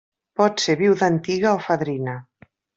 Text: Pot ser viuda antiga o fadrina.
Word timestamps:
Pot 0.39 0.63
ser 0.63 0.75
viuda 0.79 1.05
antiga 1.15 1.53
o 1.61 1.63
fadrina. 1.69 2.19